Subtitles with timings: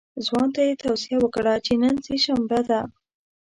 [0.25, 2.81] ځوان ته یې توصیه وکړه چې نن سه شنبه ده.